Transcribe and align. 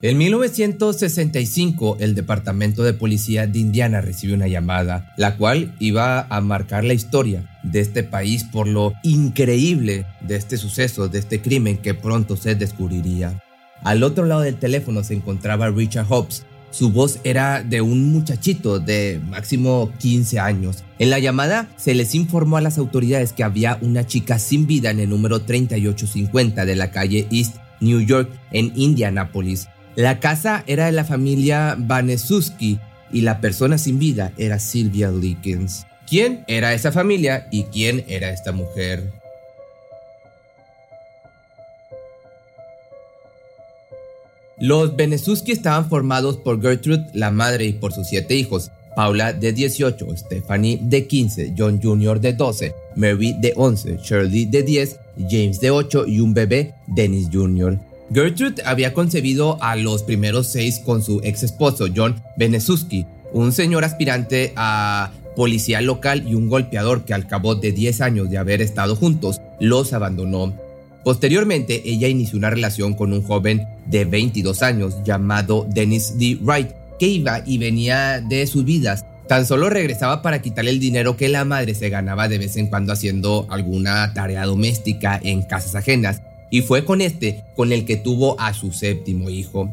En 0.00 0.18
1965, 0.18 1.96
el 2.00 2.14
Departamento 2.14 2.82
de 2.82 2.92
Policía 2.92 3.46
de 3.46 3.58
Indiana 3.58 4.00
recibió 4.00 4.36
una 4.36 4.48
llamada, 4.48 5.12
la 5.16 5.36
cual 5.36 5.74
iba 5.80 6.26
a 6.28 6.40
marcar 6.40 6.84
la 6.84 6.94
historia 6.94 7.48
de 7.62 7.80
este 7.80 8.02
país 8.02 8.44
por 8.44 8.68
lo 8.68 8.94
increíble 9.02 10.06
de 10.20 10.36
este 10.36 10.56
suceso, 10.56 11.08
de 11.08 11.18
este 11.18 11.40
crimen 11.40 11.78
que 11.78 11.94
pronto 11.94 12.36
se 12.36 12.54
descubriría. 12.54 13.42
Al 13.82 14.02
otro 14.02 14.24
lado 14.24 14.42
del 14.42 14.56
teléfono 14.56 15.04
se 15.04 15.14
encontraba 15.14 15.70
Richard 15.70 16.06
Hobbs. 16.08 16.44
Su 16.70 16.90
voz 16.90 17.18
era 17.24 17.62
de 17.62 17.80
un 17.80 18.12
muchachito 18.12 18.78
de 18.78 19.20
máximo 19.30 19.90
15 19.98 20.38
años. 20.38 20.84
En 20.98 21.10
la 21.10 21.18
llamada 21.18 21.70
se 21.76 21.94
les 21.94 22.14
informó 22.14 22.58
a 22.58 22.60
las 22.60 22.76
autoridades 22.76 23.32
que 23.32 23.44
había 23.44 23.78
una 23.80 24.06
chica 24.06 24.38
sin 24.38 24.66
vida 24.66 24.90
en 24.90 25.00
el 25.00 25.08
número 25.08 25.40
3850 25.40 26.66
de 26.66 26.76
la 26.76 26.90
calle 26.90 27.26
East 27.30 27.56
New 27.80 28.00
York 28.00 28.30
en 28.50 28.72
Indianápolis. 28.74 29.68
La 29.98 30.20
casa 30.20 30.62
era 30.68 30.86
de 30.86 30.92
la 30.92 31.02
familia 31.02 31.74
Vanesuski 31.76 32.78
y 33.10 33.22
la 33.22 33.40
persona 33.40 33.78
sin 33.78 33.98
vida 33.98 34.32
era 34.38 34.60
Sylvia 34.60 35.10
Likens. 35.10 35.88
¿Quién 36.08 36.44
era 36.46 36.72
esa 36.72 36.92
familia 36.92 37.48
y 37.50 37.64
quién 37.64 38.04
era 38.06 38.30
esta 38.30 38.52
mujer? 38.52 39.10
Los 44.60 44.94
Benesuski 44.94 45.50
estaban 45.50 45.88
formados 45.88 46.36
por 46.36 46.62
Gertrude, 46.62 47.08
la 47.12 47.32
madre, 47.32 47.64
y 47.64 47.72
por 47.72 47.92
sus 47.92 48.06
siete 48.06 48.36
hijos. 48.36 48.70
Paula 48.94 49.32
de 49.32 49.52
18, 49.52 50.16
Stephanie 50.16 50.78
de 50.80 51.08
15, 51.08 51.54
John 51.58 51.82
Jr. 51.82 52.20
de 52.20 52.34
12, 52.34 52.72
Mary 52.94 53.34
de 53.40 53.52
11, 53.56 53.98
Shirley 54.04 54.44
de 54.44 54.62
10, 54.62 54.96
James 55.28 55.58
de 55.58 55.72
8 55.72 56.06
y 56.06 56.20
un 56.20 56.34
bebé, 56.34 56.74
Dennis 56.86 57.28
Jr. 57.32 57.87
Gertrude 58.12 58.62
había 58.64 58.94
concebido 58.94 59.62
a 59.62 59.76
los 59.76 60.02
primeros 60.02 60.46
seis 60.46 60.78
con 60.78 61.02
su 61.02 61.20
ex 61.22 61.42
esposo 61.42 61.86
John 61.94 62.22
Benesuski, 62.36 63.04
un 63.32 63.52
señor 63.52 63.84
aspirante 63.84 64.54
a 64.56 65.10
policía 65.36 65.82
local 65.82 66.26
y 66.26 66.34
un 66.34 66.48
golpeador 66.48 67.04
que 67.04 67.12
al 67.12 67.26
cabo 67.26 67.54
de 67.54 67.72
10 67.72 68.00
años 68.00 68.30
de 68.30 68.38
haber 68.38 68.62
estado 68.62 68.96
juntos 68.96 69.40
los 69.60 69.92
abandonó. 69.92 70.54
Posteriormente, 71.04 71.82
ella 71.84 72.08
inició 72.08 72.38
una 72.38 72.50
relación 72.50 72.94
con 72.94 73.12
un 73.12 73.22
joven 73.22 73.66
de 73.86 74.04
22 74.04 74.62
años 74.62 74.96
llamado 75.04 75.66
Dennis 75.68 76.18
D. 76.18 76.38
Wright, 76.40 76.70
que 76.98 77.06
iba 77.06 77.42
y 77.46 77.58
venía 77.58 78.20
de 78.20 78.46
sus 78.46 78.64
vidas. 78.64 79.04
Tan 79.28 79.46
solo 79.46 79.68
regresaba 79.70 80.22
para 80.22 80.40
quitarle 80.40 80.70
el 80.70 80.80
dinero 80.80 81.16
que 81.16 81.28
la 81.28 81.44
madre 81.44 81.74
se 81.74 81.90
ganaba 81.90 82.28
de 82.28 82.38
vez 82.38 82.56
en 82.56 82.66
cuando 82.66 82.94
haciendo 82.94 83.46
alguna 83.50 84.12
tarea 84.14 84.46
doméstica 84.46 85.20
en 85.22 85.42
casas 85.42 85.74
ajenas 85.74 86.22
y 86.50 86.62
fue 86.62 86.84
con 86.84 87.00
este 87.00 87.44
con 87.56 87.72
el 87.72 87.84
que 87.84 87.96
tuvo 87.96 88.40
a 88.40 88.54
su 88.54 88.72
séptimo 88.72 89.30
hijo. 89.30 89.72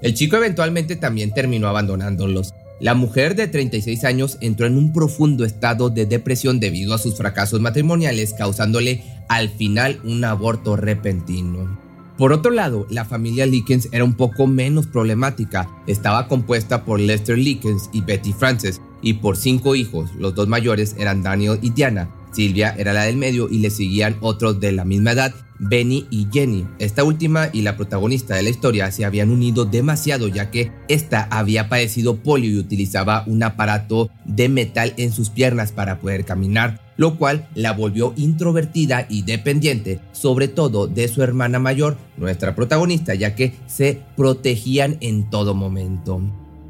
El 0.00 0.14
chico 0.14 0.36
eventualmente 0.36 0.96
también 0.96 1.32
terminó 1.32 1.68
abandonándolos. 1.68 2.54
La 2.80 2.94
mujer 2.94 3.36
de 3.36 3.46
36 3.46 4.02
años 4.04 4.38
entró 4.40 4.66
en 4.66 4.76
un 4.76 4.92
profundo 4.92 5.44
estado 5.44 5.88
de 5.88 6.04
depresión 6.04 6.58
debido 6.58 6.94
a 6.94 6.98
sus 6.98 7.16
fracasos 7.16 7.60
matrimoniales, 7.60 8.34
causándole 8.34 9.04
al 9.28 9.50
final 9.50 10.00
un 10.02 10.24
aborto 10.24 10.74
repentino. 10.74 11.78
Por 12.18 12.32
otro 12.32 12.50
lado, 12.50 12.86
la 12.90 13.04
familia 13.04 13.46
Likens 13.46 13.88
era 13.92 14.04
un 14.04 14.14
poco 14.14 14.48
menos 14.48 14.88
problemática. 14.88 15.70
Estaba 15.86 16.26
compuesta 16.26 16.84
por 16.84 16.98
Lester 16.98 17.38
Likens 17.38 17.88
y 17.92 18.00
Betty 18.00 18.32
Frances, 18.32 18.80
y 19.00 19.14
por 19.14 19.36
cinco 19.36 19.74
hijos. 19.74 20.10
Los 20.18 20.34
dos 20.34 20.48
mayores 20.48 20.94
eran 20.98 21.22
Daniel 21.22 21.58
y 21.62 21.70
Diana. 21.70 22.10
Silvia 22.32 22.74
era 22.78 22.92
la 22.92 23.04
del 23.04 23.16
medio 23.16 23.48
y 23.50 23.58
le 23.58 23.70
seguían 23.70 24.16
otros 24.20 24.58
de 24.58 24.72
la 24.72 24.84
misma 24.84 25.12
edad 25.12 25.34
Benny 25.64 26.06
y 26.10 26.26
Jenny. 26.32 26.66
Esta 26.80 27.04
última 27.04 27.48
y 27.52 27.62
la 27.62 27.76
protagonista 27.76 28.34
de 28.34 28.42
la 28.42 28.50
historia 28.50 28.90
se 28.90 29.04
habían 29.04 29.30
unido 29.30 29.64
demasiado 29.64 30.26
ya 30.26 30.50
que 30.50 30.72
esta 30.88 31.28
había 31.30 31.68
padecido 31.68 32.16
polio 32.16 32.50
y 32.50 32.58
utilizaba 32.58 33.22
un 33.28 33.44
aparato 33.44 34.10
de 34.24 34.48
metal 34.48 34.92
en 34.96 35.12
sus 35.12 35.30
piernas 35.30 35.70
para 35.70 36.00
poder 36.00 36.24
caminar, 36.24 36.80
lo 36.96 37.16
cual 37.16 37.48
la 37.54 37.72
volvió 37.72 38.12
introvertida 38.16 39.06
y 39.08 39.22
dependiente, 39.22 40.00
sobre 40.10 40.48
todo 40.48 40.88
de 40.88 41.06
su 41.06 41.22
hermana 41.22 41.60
mayor, 41.60 41.96
nuestra 42.16 42.56
protagonista, 42.56 43.14
ya 43.14 43.36
que 43.36 43.54
se 43.66 44.00
protegían 44.16 44.96
en 45.00 45.30
todo 45.30 45.54
momento. 45.54 46.20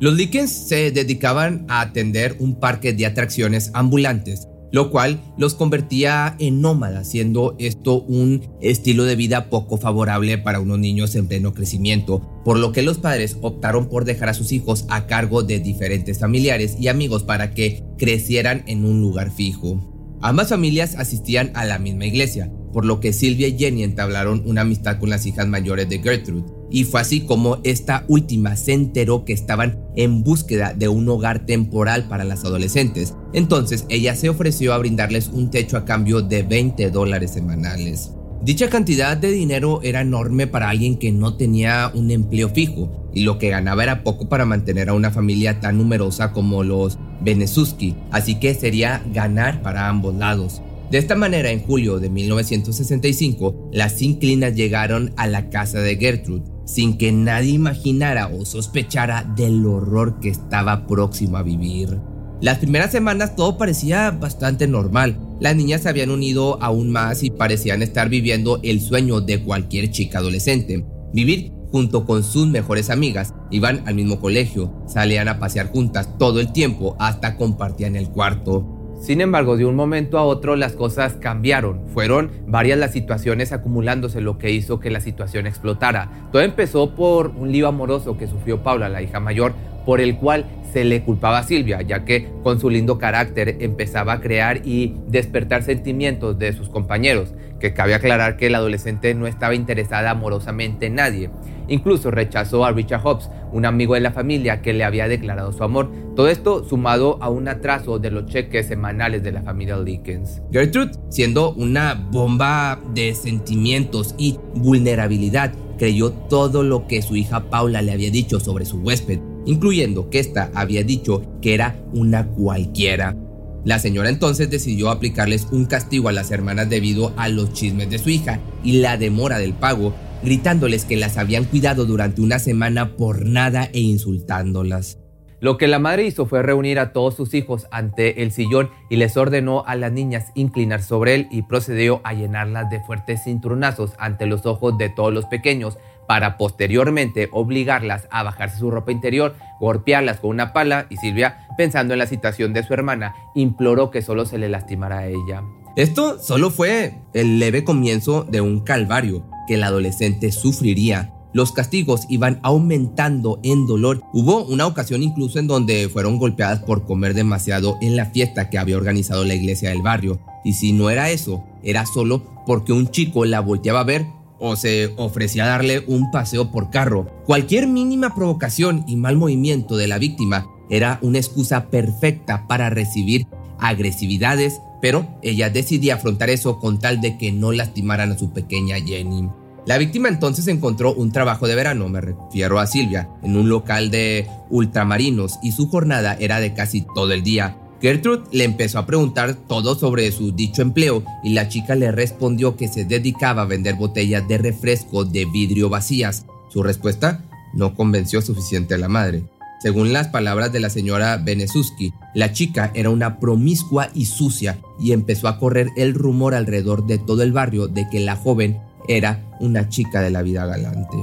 Los 0.01 0.15
Likens 0.15 0.51
se 0.51 0.91
dedicaban 0.91 1.65
a 1.69 1.81
atender 1.81 2.37
un 2.41 2.57
parque 2.59 2.93
de 2.93 3.07
atracciones 3.07 3.71
ambulantes, 3.73 4.49
lo 4.73 4.91
cual 4.91 5.21
los 5.37 5.55
convertía 5.55 6.35
en 6.39 6.61
nómadas, 6.61 7.11
siendo 7.11 7.55
esto 7.59 8.03
un 8.03 8.49
estilo 8.61 9.05
de 9.05 9.17
vida 9.17 9.51
poco 9.51 9.77
favorable 9.77 10.39
para 10.39 10.61
unos 10.61 10.79
niños 10.79 11.15
en 11.15 11.29
pleno 11.29 11.53
crecimiento, 11.53 12.41
por 12.45 12.59
lo 12.59 12.73
que 12.73 12.83
los 12.83 12.99
padres 12.99 13.37
optaron 13.43 13.89
por 13.89 14.05
dejar 14.05 14.31
a 14.31 14.35
sus 14.35 14.51
hijos 14.51 14.87
a 14.89 15.07
cargo 15.07 15.43
de 15.43 15.61
diferentes 15.61 16.19
familiares 16.19 16.77
y 16.81 16.89
amigos 16.89 17.23
para 17.23 17.55
que 17.55 17.85
crecieran 17.99 18.65
en 18.67 18.85
un 18.85 19.01
lugar 19.01 19.31
fijo. 19.31 20.19
Ambas 20.23 20.49
familias 20.49 20.97
asistían 20.97 21.51
a 21.55 21.65
la 21.65 21.79
misma 21.79 22.07
iglesia, 22.07 22.51
por 22.73 22.85
lo 22.85 23.01
que 23.01 23.13
Silvia 23.13 23.49
y 23.49 23.59
Jenny 23.59 23.83
entablaron 23.83 24.43
una 24.47 24.63
amistad 24.63 24.99
con 24.99 25.11
las 25.11 25.27
hijas 25.27 25.47
mayores 25.47 25.89
de 25.89 25.99
Gertrude, 25.99 26.62
y 26.73 26.85
fue 26.85 27.03
así 27.03 27.21
como 27.21 27.59
esta 27.63 28.05
última 28.09 28.57
se 28.57 28.73
enteró 28.73 29.25
que 29.25 29.35
estaban 29.35 29.79
en 29.95 30.25
búsqueda 30.25 30.73
de 30.73 30.89
un 30.89 31.09
hogar 31.09 31.45
temporal 31.45 32.09
para 32.09 32.25
las 32.25 32.45
adolescentes. 32.45 33.15
Entonces 33.35 33.85
ella 33.91 34.17
se 34.17 34.31
ofreció 34.31 34.73
a 34.73 34.79
brindarles 34.79 35.29
un 35.29 35.51
techo 35.51 35.77
a 35.77 35.85
cambio 35.85 36.23
de 36.23 36.43
20 36.43 36.91
dólares 36.91 37.33
semanales. 37.33 38.13
Dicha 38.43 38.69
cantidad 38.69 39.17
de 39.17 39.31
dinero 39.31 39.81
era 39.83 40.01
enorme 40.01 40.49
para 40.49 40.71
alguien 40.71 40.99
que 40.99 41.13
no 41.13 41.37
tenía 41.37 41.93
un 41.95 42.11
empleo 42.11 42.49
fijo 42.49 43.11
y 43.15 43.23
lo 43.23 43.39
que 43.39 43.51
ganaba 43.51 43.85
era 43.85 44.03
poco 44.03 44.29
para 44.29 44.47
mantener 44.47 44.89
a 44.89 44.95
una 44.95 45.11
familia 45.11 45.61
tan 45.61 45.79
numerosa 45.79 46.33
como 46.33 46.65
los 46.65 46.99
Benesuski, 47.21 47.95
así 48.11 48.41
que 48.41 48.55
sería 48.55 49.05
ganar 49.13 49.63
para 49.63 49.89
ambos 49.89 50.17
lados. 50.17 50.63
De 50.91 50.99
esta 50.99 51.15
manera, 51.15 51.51
en 51.51 51.63
julio 51.63 52.01
de 52.01 52.11
1965, 52.11 53.71
las 53.73 54.03
inclinas 54.03 54.55
llegaron 54.55 55.13
a 55.17 55.27
la 55.27 55.49
casa 55.49 55.81
de 55.81 55.97
Gertrude, 55.97 56.52
sin 56.65 56.99
que 56.99 57.13
nadie 57.13 57.53
imaginara 57.53 58.29
o 58.29 58.45
sospechara 58.45 59.25
del 59.37 59.65
horror 59.67 60.21
que 60.21 60.29
estaba 60.29 60.87
próximo 60.87 61.37
a 61.37 61.43
vivir. 61.43 61.99
Las 62.41 62.59
primeras 62.59 62.91
semanas 62.91 63.37
todo 63.37 63.57
parecía 63.57 64.11
bastante 64.11 64.67
normal. 64.67 65.17
Las 65.41 65.55
niñas 65.55 65.83
se 65.83 65.89
habían 65.89 66.11
unido 66.11 66.61
aún 66.61 66.91
más 66.91 67.23
y 67.23 67.31
parecían 67.31 67.83
estar 67.83 68.09
viviendo 68.09 68.59
el 68.65 68.81
sueño 68.81 69.21
de 69.21 69.43
cualquier 69.43 69.91
chica 69.93 70.19
adolescente. 70.19 70.85
Vivir 71.13 71.53
junto 71.73 72.05
con 72.05 72.23
sus 72.23 72.47
mejores 72.47 72.91
amigas, 72.91 73.33
iban 73.51 73.83
al 73.87 73.95
mismo 73.95 74.21
colegio, 74.21 74.85
salían 74.87 75.29
a 75.29 75.39
pasear 75.39 75.73
juntas 75.73 76.19
todo 76.19 76.39
el 76.39 76.53
tiempo, 76.53 76.97
hasta 76.99 77.37
compartían 77.37 77.97
el 77.97 78.11
cuarto. 78.11 78.72
Sin 79.03 79.21
embargo, 79.21 79.57
de 79.57 79.65
un 79.65 79.75
momento 79.75 80.17
a 80.17 80.23
otro 80.23 80.55
las 80.55 80.75
cosas 80.75 81.15
cambiaron. 81.15 81.89
Fueron 81.89 82.31
varias 82.47 82.79
las 82.79 82.93
situaciones 82.93 83.51
acumulándose 83.51 84.21
lo 84.21 84.39
que 84.39 84.53
hizo 84.53 84.79
que 84.79 84.91
la 84.91 85.01
situación 85.01 85.49
explotara. 85.49 86.29
Todo 86.31 86.41
empezó 86.43 86.95
por 86.95 87.31
un 87.31 87.51
lío 87.51 87.67
amoroso 87.67 88.17
que 88.17 88.29
sufrió 88.29 88.63
Paula, 88.63 88.89
la 88.89 89.03
hija 89.03 89.19
mayor, 89.19 89.55
por 89.85 90.01
el 90.01 90.19
cual 90.19 90.47
se 90.73 90.85
le 90.85 91.03
culpaba 91.03 91.39
a 91.39 91.43
Silvia, 91.43 91.83
ya 91.83 92.05
que 92.05 92.29
con 92.45 92.61
su 92.61 92.71
lindo 92.71 92.99
carácter 92.99 93.57
empezaba 93.59 94.13
a 94.13 94.21
crear 94.21 94.65
y 94.65 94.95
despertar 95.09 95.65
sentimientos 95.65 96.39
de 96.39 96.53
sus 96.53 96.69
compañeros, 96.69 97.35
que 97.59 97.75
cabe 97.75 97.95
aclarar 97.95 98.37
que 98.37 98.47
el 98.47 98.55
adolescente 98.55 99.15
no 99.15 99.27
estaba 99.27 99.57
interesada 99.57 100.11
amorosamente 100.11 100.87
en 100.87 100.95
nadie. 100.95 101.29
Incluso 101.73 102.11
rechazó 102.11 102.65
a 102.65 102.73
Richard 102.73 103.01
Hobbs, 103.03 103.31
un 103.51 103.65
amigo 103.65 103.95
de 103.95 104.01
la 104.01 104.13
familia 104.13 104.61
que 104.61 104.73
le 104.73 104.85
había 104.85 105.09
declarado 105.09 105.53
su 105.53 105.65
amor. 105.65 105.91
Todo 106.15 106.29
esto 106.29 106.65
sumado 106.65 107.19
a 107.23 107.31
un 107.31 107.49
atraso 107.49 107.99
de 107.99 108.11
los 108.11 108.27
cheques 108.27 108.67
semanales 108.67 109.23
de 109.23 109.33
la 109.33 109.43
familia 109.43 109.81
Dickens. 109.81 110.43
Gertrude, 110.53 110.93
siendo 111.09 111.55
una 111.55 111.95
bomba 111.95 112.79
de 112.95 113.15
sentimientos 113.15 114.15
y 114.19 114.39
vulnerabilidad, 114.55 115.55
creyó 115.79 116.13
todo 116.13 116.63
lo 116.63 116.87
que 116.87 117.01
su 117.01 117.17
hija 117.17 117.49
Paula 117.49 117.81
le 117.81 117.93
había 117.93 118.11
dicho 118.11 118.39
sobre 118.39 118.67
su 118.67 118.79
huésped 118.81 119.21
incluyendo 119.45 120.09
que 120.11 120.21
ésta 120.21 120.51
había 120.55 120.85
dicho 120.85 121.23
que 121.41 121.55
era 121.55 121.77
una 121.93 122.29
cualquiera. 122.29 123.17
La 123.65 123.79
señora 123.79 124.09
entonces 124.09 124.51
decidió 124.51 124.91
aplicarles 124.91 125.47
un 125.53 125.67
castigo 125.67 126.09
a 126.09 126.13
las 126.13 126.31
hermanas 126.31 126.69
debido 126.69 127.13
a 127.17 127.29
los 127.29 127.53
chismes 127.53 127.89
de 127.91 127.99
su 127.99 128.11
hija 128.11 128.41
y 128.65 128.81
la 128.81 128.97
demora 128.97 129.39
del 129.39 129.55
pago, 129.55 129.95
gritándoles 130.23 130.85
que 130.85 130.97
las 130.97 131.19
habían 131.19 131.45
cuidado 131.45 131.85
durante 131.85 132.21
una 132.21 132.39
semana 132.39 132.97
por 132.97 133.27
nada 133.27 133.69
e 133.73 133.81
insultándolas. 133.81 134.99
Lo 135.43 135.59
que 135.59 135.67
la 135.67 135.81
madre 135.81 136.05
hizo 136.05 136.27
fue 136.27 136.41
reunir 136.41 136.79
a 136.79 136.93
todos 136.93 137.17
sus 137.17 137.35
hijos 137.35 137.67
ante 137.73 138.23
el 138.23 138.31
sillón 138.31 138.71
y 138.89 138.95
les 138.95 139.17
ordenó 139.17 139.65
a 139.67 139.75
las 139.75 139.91
niñas 139.91 140.31
inclinar 140.37 140.85
sobre 140.85 141.17
él 141.17 141.29
y 141.33 141.43
procedió 141.43 142.01
a 142.05 142.15
llenarlas 142.15 142.71
de 142.71 142.79
fuertes 142.79 143.25
cinturonazos 143.25 143.91
ante 143.99 144.27
los 144.27 144.47
ojos 144.47 144.79
de 144.79 144.89
todos 144.89 145.13
los 145.13 145.25
pequeños, 145.25 145.79
para 146.07 146.37
posteriormente 146.37 147.29
obligarlas 147.33 148.07
a 148.13 148.23
bajarse 148.23 148.59
su 148.59 148.71
ropa 148.71 148.93
interior, 148.93 149.35
golpearlas 149.59 150.21
con 150.21 150.31
una 150.31 150.53
pala 150.53 150.87
y 150.91 150.97
Silvia, 150.97 151.49
pensando 151.57 151.95
en 151.95 151.99
la 151.99 152.07
situación 152.07 152.53
de 152.53 152.63
su 152.63 152.73
hermana, 152.73 153.15
imploró 153.35 153.91
que 153.91 154.03
solo 154.03 154.27
se 154.27 154.39
le 154.39 154.49
lastimara 154.49 154.99
a 154.99 155.07
ella. 155.09 155.43
Esto 155.75 156.19
solo 156.23 156.51
fue 156.51 156.99
el 157.15 157.39
leve 157.39 157.65
comienzo 157.65 158.25
de 158.25 158.43
un 158.43 158.61
calvario 158.61 159.25
que 159.47 159.55
el 159.55 159.65
adolescente 159.65 160.31
sufriría. 160.31 161.15
Los 161.33 161.53
castigos 161.53 162.03
iban 162.11 162.41
aumentando 162.43 163.41
en 163.43 163.67
dolor. 163.67 164.03
Hubo 164.13 164.45
una 164.45 164.67
ocasión 164.67 165.03
incluso 165.03 165.39
en 165.39 165.47
donde 165.47 165.89
fueron 165.89 166.19
golpeadas 166.19 166.61
por 166.61 166.85
comer 166.85 167.15
demasiado 167.15 167.79
en 167.81 167.97
la 167.97 168.07
fiesta 168.07 168.51
que 168.51 168.59
había 168.59 168.77
organizado 168.77 169.25
la 169.25 169.35
iglesia 169.35 169.71
del 169.71 169.81
barrio. 169.81 170.21
Y 170.45 170.53
si 170.53 170.75
no 170.75 170.91
era 170.91 171.11
eso, 171.11 171.43
era 171.63 171.87
solo 171.87 172.23
porque 172.47 172.75
un 172.75 172.91
chico 172.91 173.25
la 173.25 173.41
volteaba 173.41 173.81
a 173.81 173.85
ver 173.85 174.05
o 174.39 174.57
se 174.57 174.93
ofrecía 174.99 175.47
darle 175.47 175.85
un 175.87 176.11
paseo 176.11 176.51
por 176.51 176.69
carro. 176.69 177.07
Cualquier 177.25 177.67
mínima 177.67 178.15
provocación 178.15 178.85
y 178.87 178.97
mal 178.97 179.17
movimiento 179.17 179.79
de 179.79 179.87
la 179.87 179.97
víctima 179.97 180.49
era 180.69 180.99
una 181.01 181.19
excusa 181.19 181.71
perfecta 181.71 182.47
para 182.47 182.69
recibir 182.69 183.27
agresividades, 183.59 184.61
pero 184.83 185.09
ella 185.23 185.49
decidía 185.49 185.95
afrontar 185.95 186.29
eso 186.29 186.59
con 186.59 186.79
tal 186.79 187.01
de 187.01 187.17
que 187.17 187.33
no 187.33 187.53
lastimaran 187.53 188.13
a 188.13 188.19
su 188.19 188.35
pequeña 188.35 188.77
Jenny. 188.77 189.31
La 189.65 189.79
víctima 189.79 190.09
entonces 190.09 190.49
encontró 190.49 190.93
un 190.93 191.13
trabajo 191.13 191.47
de 191.47 191.55
verano, 191.55 191.89
me 191.89 192.03
refiero 192.03 192.59
a 192.59 192.67
Silvia, 192.67 193.09
en 193.23 193.37
un 193.37 193.49
local 193.49 193.91
de 193.91 194.29
ultramarinos 194.51 195.39
y 195.43 195.53
su 195.53 195.69
jornada 195.69 196.17
era 196.21 196.41
de 196.41 196.53
casi 196.53 196.83
todo 196.83 197.13
el 197.13 197.23
día, 197.23 197.57
Gertrude 197.83 198.23
le 198.31 198.45
empezó 198.45 198.79
a 198.79 198.87
preguntar 198.87 199.35
todo 199.35 199.75
sobre 199.75 200.13
su 200.13 200.31
dicho 200.31 200.63
empleo 200.63 201.03
y 201.25 201.31
la 201.31 201.49
chica 201.49 201.75
le 201.75 201.91
respondió 201.91 202.57
que 202.57 202.69
se 202.69 202.85
dedicaba 202.85 203.43
a 203.43 203.47
vender 203.47 203.75
botellas 203.75 204.27
de 204.29 204.39
refresco 204.39 205.05
de 205.05 205.25
vidrio 205.25 205.69
vacías. 205.69 206.25
Su 206.49 206.63
respuesta 206.63 207.25
no 207.55 207.75
convenció 207.75 208.23
suficiente 208.23 208.75
a 208.75 208.79
la 208.79 208.89
madre. 208.89 209.25
Según 209.63 209.93
las 209.93 210.09
palabras 210.09 210.53
de 210.53 210.59
la 210.59 210.71
señora 210.71 211.17
Benesuski, 211.19 211.95
la 212.15 212.33
chica 212.33 212.73
era 212.75 212.91
una 212.91 213.21
promiscua 213.21 213.91
y 213.95 214.07
sucia 214.07 214.59
y 214.81 214.91
empezó 214.91 215.29
a 215.29 215.39
correr 215.39 215.69
el 215.77 215.95
rumor 215.95 216.35
alrededor 216.35 216.85
de 216.85 216.99
todo 216.99 217.23
el 217.23 217.31
barrio 217.31 217.69
de 217.69 217.89
que 217.89 218.01
la 218.01 218.17
joven 218.17 218.59
era 218.89 219.25
una 219.39 219.69
chica 219.69 220.01
de 220.01 220.11
la 220.11 220.23
vida 220.23 220.47
galante. 220.47 220.97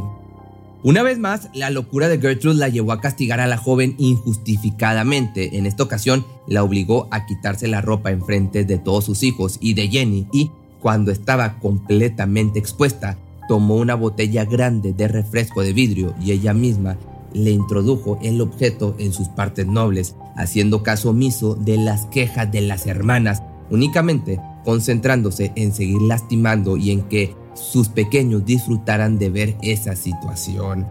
Una 0.84 1.04
vez 1.04 1.20
más, 1.20 1.48
la 1.54 1.70
locura 1.70 2.10
de 2.10 2.20
Gertrude 2.20 2.60
la 2.60 2.68
llevó 2.68 2.92
a 2.92 3.00
castigar 3.00 3.40
a 3.40 3.48
la 3.48 3.56
joven 3.56 3.96
injustificadamente. 3.98 5.58
En 5.58 5.66
esta 5.66 5.84
ocasión, 5.84 6.26
la 6.46 6.62
obligó 6.62 7.08
a 7.12 7.26
quitarse 7.26 7.70
la 7.70 7.80
ropa 7.80 8.12
en 8.12 8.26
frente 8.26 8.66
de 8.66 8.78
todos 8.78 9.06
sus 9.06 9.24
hijos 9.24 9.58
y 9.62 9.74
de 9.74 9.88
Jenny 9.88 10.28
y, 10.34 10.52
cuando 10.82 11.12
estaba 11.12 11.60
completamente 11.60 12.60
expuesta, 12.60 13.18
tomó 13.48 13.78
una 13.78 13.96
botella 13.96 14.44
grande 14.44 14.92
de 14.92 15.08
refresco 15.08 15.62
de 15.62 15.72
vidrio 15.72 16.14
y 16.22 16.32
ella 16.32 16.54
misma 16.54 16.98
le 17.34 17.52
introdujo 17.52 18.20
el 18.22 18.42
objeto 18.42 18.96
en 19.00 19.14
sus 19.14 19.30
partes 19.30 19.68
nobles, 19.68 20.16
haciendo 20.36 20.84
caso 20.84 21.12
omiso 21.12 21.56
de 21.56 21.78
las 21.78 22.06
quejas 22.08 22.52
de 22.52 22.62
las 22.62 22.88
hermanas, 22.88 23.44
únicamente 23.70 24.40
concentrándose 24.64 25.52
en 25.56 25.74
seguir 25.74 26.02
lastimando 26.02 26.78
y 26.78 26.92
en 26.92 27.04
que 27.04 27.36
sus 27.54 27.90
pequeños 27.90 28.46
disfrutaran 28.46 29.18
de 29.18 29.30
ver 29.30 29.56
esa 29.62 29.96
situación. 29.96 30.88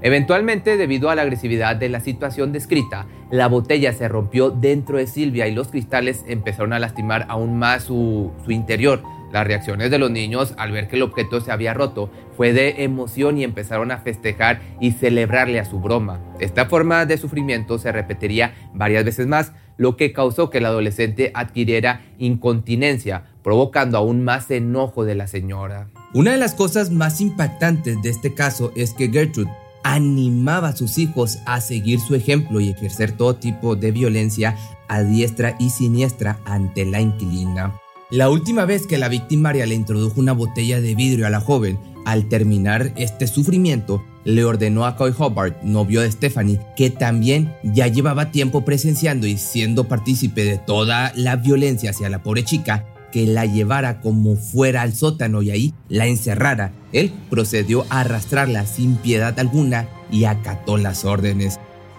Eventualmente, 0.00 0.76
debido 0.76 1.10
a 1.10 1.14
la 1.14 1.22
agresividad 1.22 1.76
de 1.76 1.88
la 1.88 2.00
situación 2.00 2.52
descrita, 2.52 3.06
la 3.30 3.48
botella 3.48 3.92
se 3.92 4.08
rompió 4.08 4.50
dentro 4.50 4.96
de 4.96 5.06
Silvia 5.06 5.48
y 5.48 5.54
los 5.54 5.68
cristales 5.68 6.24
empezaron 6.28 6.72
a 6.72 6.78
lastimar 6.78 7.26
aún 7.28 7.58
más 7.58 7.84
su, 7.84 8.30
interior. 8.48 9.02
Las 9.32 9.46
reacciones 9.46 9.90
de 9.90 9.98
los 9.98 10.10
niños 10.10 10.54
al 10.56 10.72
ver 10.72 10.88
que 10.88 10.96
el 10.96 11.02
objeto 11.02 11.40
se 11.40 11.52
había 11.52 11.74
roto 11.74 12.10
fue 12.36 12.52
de 12.52 12.82
emoción 12.84 13.38
y 13.38 13.44
empezaron 13.44 13.90
a 13.90 13.98
festejar 13.98 14.60
y 14.80 14.92
celebrarle 14.92 15.60
a 15.60 15.64
su 15.64 15.80
broma. 15.80 16.20
Esta 16.40 16.66
forma 16.66 17.04
de 17.04 17.18
sufrimiento 17.18 17.78
se 17.78 17.92
repetiría 17.92 18.54
varias 18.74 19.04
veces 19.04 19.26
más, 19.26 19.52
lo 19.76 19.96
que 19.96 20.12
causó 20.12 20.50
que 20.50 20.58
el 20.58 20.66
adolescente 20.66 21.30
adquiriera 21.34 22.02
incontinencia, 22.18 23.24
provocando 23.42 23.98
aún 23.98 24.24
más 24.24 24.50
enojo 24.50 25.04
de 25.04 25.14
la 25.14 25.26
señora. 25.26 25.88
Una 26.14 26.32
de 26.32 26.38
las 26.38 26.54
cosas 26.54 26.90
más 26.90 27.20
impactantes 27.20 28.00
de 28.02 28.10
este 28.10 28.34
caso 28.34 28.72
es 28.76 28.92
que 28.94 29.08
Gertrude 29.08 29.50
animaba 29.84 30.68
a 30.68 30.76
sus 30.76 30.98
hijos 30.98 31.38
a 31.46 31.60
seguir 31.60 32.00
su 32.00 32.14
ejemplo 32.14 32.60
y 32.60 32.70
ejercer 32.70 33.12
todo 33.12 33.36
tipo 33.36 33.76
de 33.76 33.92
violencia 33.92 34.56
a 34.88 35.02
diestra 35.02 35.54
y 35.58 35.70
siniestra 35.70 36.38
ante 36.44 36.84
la 36.84 37.00
inquilina. 37.00 37.74
La 38.10 38.30
última 38.30 38.64
vez 38.64 38.86
que 38.86 38.96
la 38.96 39.10
victimaria 39.10 39.66
le 39.66 39.74
introdujo 39.74 40.18
una 40.18 40.32
botella 40.32 40.80
de 40.80 40.94
vidrio 40.94 41.26
a 41.26 41.30
la 41.30 41.40
joven, 41.40 41.78
al 42.06 42.26
terminar 42.30 42.94
este 42.96 43.26
sufrimiento, 43.26 44.02
le 44.24 44.44
ordenó 44.44 44.86
a 44.86 44.96
Coy 44.96 45.12
Hobart, 45.18 45.62
novio 45.62 46.00
de 46.00 46.10
Stephanie, 46.10 46.58
que 46.74 46.88
también 46.88 47.54
ya 47.62 47.86
llevaba 47.86 48.30
tiempo 48.30 48.64
presenciando 48.64 49.26
y 49.26 49.36
siendo 49.36 49.88
partícipe 49.88 50.42
de 50.42 50.56
toda 50.56 51.12
la 51.16 51.36
violencia 51.36 51.90
hacia 51.90 52.08
la 52.08 52.22
pobre 52.22 52.44
chica, 52.44 52.86
que 53.12 53.26
la 53.26 53.44
llevara 53.44 54.00
como 54.00 54.36
fuera 54.36 54.80
al 54.80 54.94
sótano 54.94 55.42
y 55.42 55.50
ahí 55.50 55.74
la 55.90 56.06
encerrara. 56.06 56.72
Él 56.92 57.12
procedió 57.28 57.84
a 57.90 58.00
arrastrarla 58.00 58.64
sin 58.64 58.96
piedad 58.96 59.38
alguna 59.38 59.86
y 60.10 60.24
acató 60.24 60.78
las 60.78 61.04
órdenes. 61.04 61.58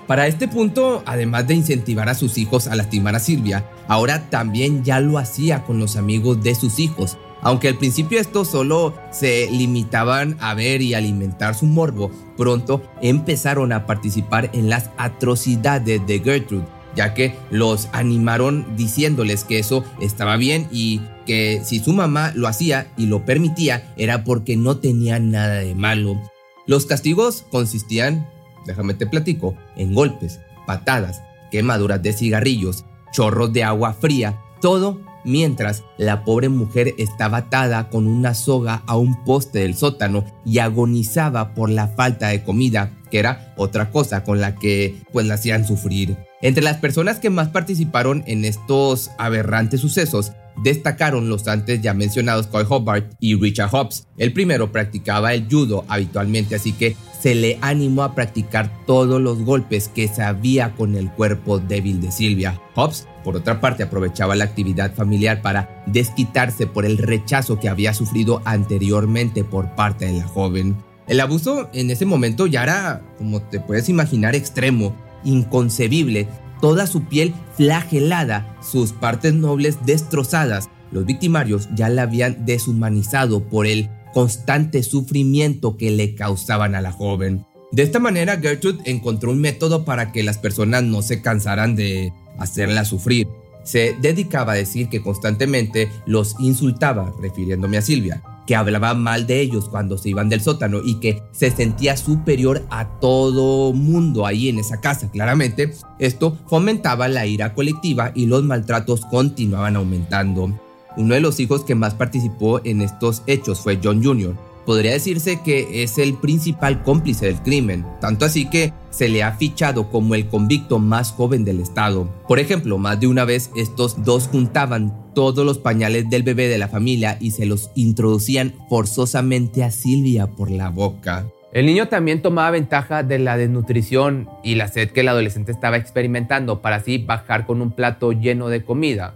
Para 0.09 0.25
este 0.25 0.47
punto, 0.47 1.03
además 1.05 1.45
de 1.45 1.53
incentivar 1.53 2.09
a 2.09 2.15
sus 2.15 2.39
hijos 2.39 2.65
a 2.65 2.73
lastimar 2.73 3.15
a 3.15 3.19
Silvia, 3.19 3.69
ahora 3.87 4.27
también 4.31 4.83
ya 4.83 4.99
lo 5.01 5.19
hacía 5.19 5.63
con 5.65 5.79
los 5.79 5.97
amigos 5.97 6.41
de 6.41 6.55
sus 6.55 6.79
hijos. 6.79 7.19
Aunque 7.43 7.67
al 7.67 7.77
principio 7.77 8.19
estos 8.19 8.47
solo 8.47 8.95
se 9.11 9.47
limitaban 9.51 10.35
a 10.39 10.55
ver 10.55 10.81
y 10.81 10.95
alimentar 10.95 11.53
su 11.53 11.67
morbo, 11.67 12.09
pronto 12.35 12.81
empezaron 13.03 13.71
a 13.71 13.85
participar 13.85 14.49
en 14.53 14.67
las 14.67 14.89
atrocidades 14.97 16.01
de 16.07 16.19
Gertrude 16.19 16.65
ya 16.95 17.13
que 17.13 17.35
los 17.51 17.87
animaron 17.91 18.75
diciéndoles 18.75 19.43
que 19.43 19.59
eso 19.59 19.83
estaba 20.01 20.37
bien 20.37 20.67
y 20.71 21.01
que 21.27 21.61
si 21.63 21.77
su 21.77 21.93
mamá 21.93 22.31
lo 22.33 22.47
hacía 22.47 22.91
y 22.97 23.05
lo 23.05 23.25
permitía 23.25 23.93
era 23.95 24.23
porque 24.23 24.57
no 24.57 24.77
tenía 24.77 25.19
nada 25.19 25.59
de 25.59 25.75
malo. 25.75 26.19
Los 26.65 26.87
castigos 26.87 27.45
consistían, 27.51 28.27
déjame 28.69 28.93
te 28.93 29.07
platico, 29.07 29.55
en 29.75 29.93
golpes, 29.95 30.39
patadas, 30.67 31.21
quemaduras 31.51 32.01
de 32.03 32.13
cigarrillos, 32.13 32.85
chorros 33.11 33.51
de 33.51 33.63
agua 33.63 33.93
fría, 33.93 34.39
todo 34.61 35.01
mientras 35.25 35.83
la 35.97 36.23
pobre 36.23 36.49
mujer 36.49 36.93
estaba 36.97 37.37
atada 37.37 37.89
con 37.89 38.07
una 38.07 38.33
soga 38.35 38.83
a 38.85 38.95
un 38.95 39.23
poste 39.23 39.59
del 39.59 39.75
sótano 39.75 40.23
y 40.45 40.59
agonizaba 40.59 41.53
por 41.55 41.69
la 41.69 41.87
falta 41.87 42.27
de 42.27 42.43
comida, 42.43 42.91
que 43.09 43.19
era 43.19 43.53
otra 43.57 43.89
cosa 43.89 44.23
con 44.23 44.39
la 44.39 44.55
que 44.55 45.01
pues 45.11 45.25
la 45.25 45.33
hacían 45.33 45.65
sufrir. 45.65 46.15
Entre 46.41 46.63
las 46.63 46.77
personas 46.77 47.19
que 47.19 47.29
más 47.29 47.49
participaron 47.49 48.23
en 48.27 48.45
estos 48.45 49.09
aberrantes 49.17 49.81
sucesos, 49.81 50.31
destacaron 50.63 51.29
los 51.29 51.47
antes 51.47 51.81
ya 51.81 51.93
mencionados 51.93 52.47
Coy 52.47 52.65
Hobart 52.67 53.13
y 53.19 53.35
Richard 53.35 53.69
Hobbs. 53.71 54.07
El 54.17 54.33
primero 54.33 54.71
practicaba 54.71 55.33
el 55.33 55.47
judo 55.49 55.85
habitualmente, 55.87 56.55
así 56.55 56.73
que 56.73 56.95
se 57.19 57.35
le 57.35 57.57
animó 57.61 58.03
a 58.03 58.15
practicar 58.15 58.71
todos 58.85 59.21
los 59.21 59.43
golpes 59.43 59.89
que 59.89 60.07
sabía 60.07 60.73
con 60.75 60.95
el 60.95 61.11
cuerpo 61.11 61.59
débil 61.59 62.01
de 62.01 62.11
Silvia. 62.11 62.59
Hobbs, 62.75 63.07
por 63.23 63.35
otra 63.35 63.59
parte, 63.59 63.83
aprovechaba 63.83 64.35
la 64.35 64.45
actividad 64.45 64.93
familiar 64.95 65.41
para 65.41 65.83
desquitarse 65.85 66.65
por 66.65 66.85
el 66.85 66.97
rechazo 66.97 67.59
que 67.59 67.69
había 67.69 67.93
sufrido 67.93 68.41
anteriormente 68.45 69.43
por 69.43 69.75
parte 69.75 70.05
de 70.05 70.19
la 70.19 70.27
joven. 70.27 70.77
El 71.07 71.19
abuso 71.19 71.69
en 71.73 71.89
ese 71.89 72.05
momento 72.05 72.47
ya 72.47 72.63
era, 72.63 73.01
como 73.17 73.41
te 73.41 73.59
puedes 73.59 73.89
imaginar, 73.89 74.35
extremo, 74.35 74.95
inconcebible, 75.23 76.27
toda 76.61 76.87
su 76.87 77.03
piel 77.05 77.33
flagelada, 77.55 78.57
sus 78.61 78.91
partes 78.91 79.33
nobles 79.33 79.77
destrozadas. 79.85 80.69
Los 80.91 81.05
victimarios 81.05 81.69
ya 81.75 81.89
la 81.89 82.03
habían 82.03 82.45
deshumanizado 82.45 83.43
por 83.43 83.67
el 83.67 83.89
constante 84.13 84.83
sufrimiento 84.83 85.77
que 85.77 85.91
le 85.91 86.15
causaban 86.15 86.75
a 86.75 86.81
la 86.81 86.91
joven. 86.91 87.45
De 87.71 87.83
esta 87.83 87.99
manera, 87.99 88.39
Gertrude 88.39 88.81
encontró 88.85 89.31
un 89.31 89.39
método 89.39 89.85
para 89.85 90.11
que 90.11 90.23
las 90.23 90.39
personas 90.39 90.83
no 90.83 91.01
se 91.03 91.21
cansaran 91.21 91.75
de 91.75 92.11
hacerla 92.39 92.85
sufrir. 92.85 93.27
Se 93.63 93.95
dedicaba 94.01 94.53
a 94.53 94.55
decir 94.55 94.89
que 94.89 95.01
constantemente 95.01 95.91
los 96.07 96.35
insultaba, 96.39 97.13
refiriéndome 97.21 97.77
a 97.77 97.83
Silvia, 97.83 98.23
que 98.49 98.55
hablaba 98.55 98.95
mal 98.95 99.27
de 99.27 99.41
ellos 99.41 99.69
cuando 99.69 99.95
se 99.95 100.09
iban 100.09 100.27
del 100.27 100.41
sótano 100.41 100.79
y 100.83 100.95
que 100.95 101.21
se 101.31 101.51
sentía 101.51 101.95
superior 101.95 102.65
a 102.71 102.99
todo 102.99 103.73
mundo 103.73 104.25
ahí 104.25 104.49
en 104.49 104.57
esa 104.57 104.81
casa. 104.81 105.11
Claramente, 105.11 105.75
esto 105.99 106.35
fomentaba 106.47 107.07
la 107.09 107.27
ira 107.27 107.53
colectiva 107.53 108.11
y 108.15 108.25
los 108.25 108.43
maltratos 108.43 109.05
continuaban 109.05 109.75
aumentando. 109.75 110.59
Uno 110.97 111.13
de 111.13 111.19
los 111.19 111.39
hijos 111.39 111.63
que 111.63 111.75
más 111.75 111.93
participó 111.93 112.59
en 112.63 112.81
estos 112.81 113.21
hechos 113.27 113.59
fue 113.59 113.79
John 113.83 114.03
Jr. 114.03 114.35
Podría 114.69 114.91
decirse 114.91 115.41
que 115.41 115.81
es 115.81 115.97
el 115.97 116.13
principal 116.13 116.83
cómplice 116.83 117.25
del 117.25 117.41
crimen, 117.41 117.87
tanto 117.99 118.23
así 118.23 118.47
que 118.51 118.71
se 118.91 119.09
le 119.09 119.23
ha 119.23 119.31
fichado 119.31 119.89
como 119.89 120.13
el 120.13 120.27
convicto 120.27 120.77
más 120.77 121.11
joven 121.11 121.43
del 121.43 121.59
estado. 121.59 122.07
Por 122.27 122.37
ejemplo, 122.37 122.77
más 122.77 122.99
de 122.99 123.07
una 123.07 123.25
vez 123.25 123.49
estos 123.55 124.03
dos 124.05 124.27
juntaban 124.27 125.11
todos 125.15 125.43
los 125.43 125.57
pañales 125.57 126.07
del 126.11 126.21
bebé 126.21 126.47
de 126.47 126.59
la 126.59 126.67
familia 126.67 127.17
y 127.19 127.31
se 127.31 127.47
los 127.47 127.71
introducían 127.73 128.53
forzosamente 128.69 129.63
a 129.63 129.71
Silvia 129.71 130.27
por 130.27 130.51
la 130.51 130.69
boca. 130.69 131.25
El 131.51 131.65
niño 131.65 131.87
también 131.87 132.21
tomaba 132.21 132.51
ventaja 132.51 133.01
de 133.01 133.17
la 133.17 133.37
desnutrición 133.37 134.29
y 134.43 134.53
la 134.53 134.67
sed 134.67 134.91
que 134.91 134.99
el 134.99 135.07
adolescente 135.07 135.51
estaba 135.51 135.77
experimentando 135.77 136.61
para 136.61 136.75
así 136.75 136.99
bajar 136.99 137.47
con 137.47 137.63
un 137.63 137.71
plato 137.71 138.11
lleno 138.11 138.49
de 138.49 138.63
comida, 138.63 139.15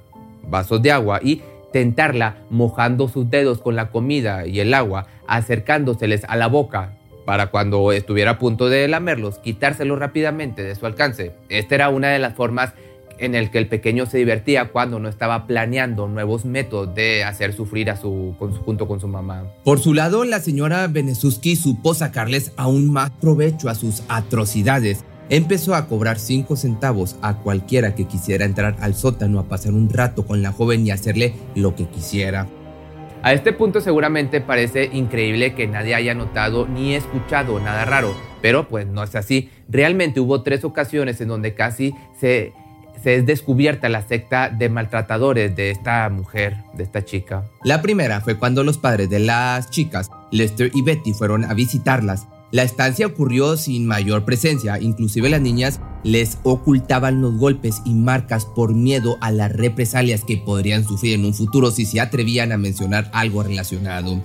vasos 0.49 0.81
de 0.81 0.91
agua 0.91 1.19
y 1.21 1.43
tentarla 1.73 2.37
mojando 2.49 3.09
sus 3.09 3.29
dedos 3.29 3.59
con 3.59 3.75
la 3.75 3.91
comida 3.91 4.47
y 4.47 4.59
el 4.59 4.73
agua, 4.73 5.07
acercándoseles 5.27 6.23
a 6.25 6.35
la 6.35 6.47
boca 6.47 6.93
para 7.25 7.47
cuando 7.47 7.91
estuviera 7.91 8.31
a 8.31 8.39
punto 8.39 8.69
de 8.69 8.87
lamerlos, 8.87 9.39
quitárselos 9.39 9.99
rápidamente 9.99 10.63
de 10.63 10.75
su 10.75 10.85
alcance. 10.85 11.33
Esta 11.49 11.75
era 11.75 11.89
una 11.89 12.09
de 12.09 12.19
las 12.19 12.33
formas 12.33 12.73
en 13.19 13.35
el 13.35 13.51
que 13.51 13.59
el 13.59 13.67
pequeño 13.67 14.05
se 14.05 14.17
divertía 14.17 14.69
cuando 14.69 14.99
no 14.99 15.07
estaba 15.07 15.47
planeando 15.47 16.07
nuevos 16.07 16.45
métodos 16.45 16.93
de 16.95 17.23
hacer 17.23 17.53
sufrir 17.53 17.89
a 17.89 17.95
su, 17.95 18.35
junto 18.65 18.87
con 18.87 18.99
su 18.99 19.07
mamá. 19.07 19.43
Por 19.63 19.79
su 19.79 19.93
lado, 19.93 20.25
la 20.25 20.39
señora 20.39 20.87
Benesuski 20.87 21.55
supo 21.55 21.93
sacarles 21.93 22.51
aún 22.57 22.91
más 22.91 23.11
provecho 23.11 23.69
a 23.69 23.75
sus 23.75 24.03
atrocidades 24.09 25.05
Empezó 25.29 25.73
a 25.73 25.87
cobrar 25.87 26.19
5 26.19 26.55
centavos 26.57 27.15
a 27.21 27.37
cualquiera 27.37 27.95
que 27.95 28.05
quisiera 28.05 28.45
entrar 28.45 28.75
al 28.81 28.93
sótano 28.93 29.39
a 29.39 29.47
pasar 29.47 29.73
un 29.73 29.89
rato 29.89 30.25
con 30.25 30.41
la 30.41 30.51
joven 30.51 30.85
y 30.85 30.91
hacerle 30.91 31.33
lo 31.55 31.75
que 31.75 31.87
quisiera. 31.87 32.47
A 33.23 33.31
este 33.31 33.53
punto 33.53 33.79
seguramente 33.79 34.41
parece 34.41 34.89
increíble 34.91 35.55
que 35.55 35.65
nadie 35.65 35.95
haya 35.95 36.13
notado 36.13 36.67
ni 36.67 36.93
escuchado 36.93 37.57
nada 37.61 37.85
raro, 37.85 38.13
pero 38.41 38.67
pues 38.67 38.85
no 38.85 39.01
es 39.01 39.15
así. 39.15 39.49
Realmente 39.69 40.19
hubo 40.19 40.43
tres 40.43 40.65
ocasiones 40.65 41.21
en 41.21 41.29
donde 41.29 41.55
casi 41.55 41.95
se, 42.19 42.51
es 43.05 43.25
descubierta 43.25 43.87
la 43.87 44.01
secta 44.01 44.49
de 44.49 44.67
maltratadores 44.67 45.55
de 45.55 45.71
esta 45.71 46.09
mujer, 46.09 46.57
de 46.73 46.83
esta 46.83 47.05
chica. 47.05 47.45
La 47.63 47.81
primera 47.81 48.19
fue 48.19 48.37
cuando 48.37 48.61
los 48.65 48.77
padres 48.77 49.09
de 49.09 49.19
las 49.19 49.69
chicas, 49.69 50.11
Lester 50.31 50.69
y 50.73 50.81
Betty, 50.81 51.13
fueron 51.13 51.45
a 51.45 51.53
visitarlas. 51.53 52.27
La 52.53 52.61
estancia 52.61 53.07
ocurrió 53.07 53.57
sin 53.57 53.87
mayor 53.87 54.25
presencia, 54.25 54.79
inclusive 54.79 55.27
las 55.27 55.41
niñas 55.41 55.79
les 56.03 56.37
ocultaban 56.43 57.19
los 57.19 57.35
golpes 57.35 57.81
y 57.83 57.95
marcas 57.95 58.45
por 58.45 58.75
miedo 58.75 59.17
a 59.21 59.31
las 59.31 59.51
represalias 59.51 60.23
que 60.23 60.37
podrían 60.37 60.83
sufrir 60.83 61.15
en 61.15 61.25
un 61.25 61.33
futuro 61.33 61.71
si 61.71 61.87
se 61.87 61.99
atrevían 61.99 62.51
a 62.51 62.59
mencionar 62.59 63.09
algo 63.11 63.41
relacionado. 63.41 64.23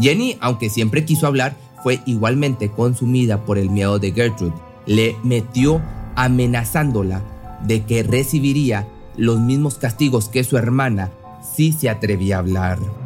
Jenny, 0.00 0.38
aunque 0.40 0.70
siempre 0.70 1.04
quiso 1.04 1.26
hablar, 1.26 1.54
fue 1.82 2.00
igualmente 2.06 2.70
consumida 2.70 3.44
por 3.44 3.58
el 3.58 3.68
miedo 3.68 3.98
de 3.98 4.12
Gertrude. 4.12 4.54
Le 4.86 5.14
metió 5.22 5.82
amenazándola 6.14 7.22
de 7.66 7.84
que 7.84 8.02
recibiría 8.02 8.88
los 9.18 9.38
mismos 9.38 9.74
castigos 9.74 10.30
que 10.30 10.44
su 10.44 10.56
hermana 10.56 11.10
si 11.54 11.72
se 11.72 11.90
atrevía 11.90 12.36
a 12.36 12.38
hablar. 12.38 13.05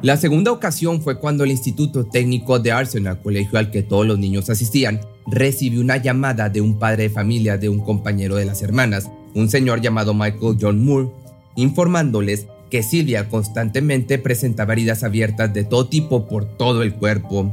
La 0.00 0.16
segunda 0.16 0.52
ocasión 0.52 1.02
fue 1.02 1.18
cuando 1.18 1.42
el 1.42 1.50
Instituto 1.50 2.04
Técnico 2.04 2.60
de 2.60 2.70
Arsenal, 2.70 3.20
colegio 3.20 3.58
al 3.58 3.72
que 3.72 3.82
todos 3.82 4.06
los 4.06 4.16
niños 4.16 4.48
asistían, 4.48 5.00
recibió 5.26 5.80
una 5.80 5.96
llamada 5.96 6.48
de 6.48 6.60
un 6.60 6.78
padre 6.78 7.04
de 7.04 7.10
familia 7.10 7.58
de 7.58 7.68
un 7.68 7.80
compañero 7.80 8.36
de 8.36 8.44
las 8.44 8.62
hermanas, 8.62 9.10
un 9.34 9.50
señor 9.50 9.80
llamado 9.80 10.14
Michael 10.14 10.56
John 10.60 10.84
Moore, 10.84 11.08
informándoles 11.56 12.46
que 12.70 12.84
Silvia 12.84 13.28
constantemente 13.28 14.18
presentaba 14.18 14.74
heridas 14.74 15.02
abiertas 15.02 15.52
de 15.52 15.64
todo 15.64 15.88
tipo 15.88 16.28
por 16.28 16.44
todo 16.44 16.84
el 16.84 16.94
cuerpo. 16.94 17.52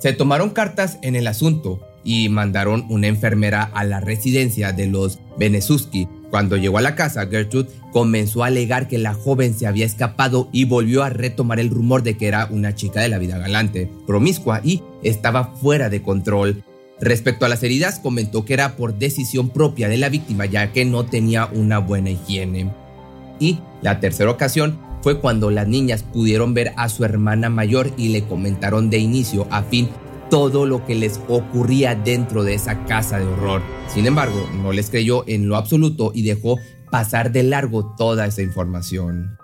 Se 0.00 0.12
tomaron 0.12 0.50
cartas 0.50 0.98
en 1.02 1.14
el 1.14 1.28
asunto 1.28 1.78
y 2.02 2.28
mandaron 2.30 2.84
una 2.88 3.06
enfermera 3.06 3.62
a 3.62 3.84
la 3.84 4.00
residencia 4.00 4.72
de 4.72 4.88
los 4.88 5.20
Benesuski 5.38 6.08
cuando 6.30 6.56
llegó 6.56 6.78
a 6.78 6.82
la 6.82 6.94
casa, 6.94 7.26
Gertrude 7.26 7.68
comenzó 7.92 8.44
a 8.44 8.46
alegar 8.46 8.86
que 8.86 8.98
la 8.98 9.14
joven 9.14 9.52
se 9.52 9.66
había 9.66 9.84
escapado 9.84 10.48
y 10.52 10.64
volvió 10.64 11.02
a 11.02 11.10
retomar 11.10 11.58
el 11.58 11.70
rumor 11.70 12.02
de 12.02 12.16
que 12.16 12.28
era 12.28 12.46
una 12.50 12.74
chica 12.74 13.00
de 13.00 13.08
la 13.08 13.18
vida 13.18 13.36
galante, 13.38 13.90
promiscua 14.06 14.60
y 14.62 14.82
estaba 15.02 15.56
fuera 15.56 15.90
de 15.90 16.02
control. 16.02 16.62
Respecto 17.00 17.46
a 17.46 17.48
las 17.48 17.62
heridas, 17.62 17.98
comentó 17.98 18.44
que 18.44 18.54
era 18.54 18.76
por 18.76 18.94
decisión 18.94 19.50
propia 19.50 19.88
de 19.88 19.96
la 19.96 20.08
víctima 20.08 20.46
ya 20.46 20.72
que 20.72 20.84
no 20.84 21.06
tenía 21.06 21.46
una 21.46 21.78
buena 21.78 22.10
higiene. 22.10 22.70
Y 23.40 23.58
la 23.82 24.00
tercera 24.00 24.30
ocasión 24.30 24.78
fue 25.02 25.18
cuando 25.18 25.50
las 25.50 25.66
niñas 25.66 26.02
pudieron 26.02 26.54
ver 26.54 26.72
a 26.76 26.88
su 26.88 27.04
hermana 27.04 27.48
mayor 27.48 27.90
y 27.96 28.08
le 28.08 28.24
comentaron 28.24 28.90
de 28.90 28.98
inicio 28.98 29.46
a 29.50 29.62
fin 29.62 29.88
todo 30.30 30.64
lo 30.64 30.86
que 30.86 30.94
les 30.94 31.20
ocurría 31.28 31.94
dentro 31.94 32.44
de 32.44 32.54
esa 32.54 32.84
casa 32.86 33.18
de 33.18 33.26
horror. 33.26 33.62
Sin 33.88 34.06
embargo, 34.06 34.48
no 34.62 34.72
les 34.72 34.88
creyó 34.88 35.24
en 35.26 35.48
lo 35.48 35.56
absoluto 35.56 36.12
y 36.14 36.22
dejó 36.22 36.56
pasar 36.90 37.32
de 37.32 37.42
largo 37.42 37.94
toda 37.98 38.26
esa 38.26 38.42
información. 38.42 39.36